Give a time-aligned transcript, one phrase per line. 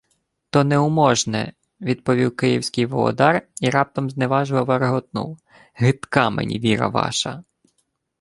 [0.49, 5.37] —То неуможне,— відповів київський володар і раптом зневажливо реготнув:—
[5.73, 7.43] Гидка мені віра ваша!